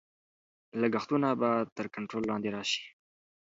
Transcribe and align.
لګښتونه 0.81 1.27
به 1.39 1.49
تر 1.75 1.85
کنټرول 1.95 2.23
لاندې 2.29 2.49
راشي. 2.55 2.83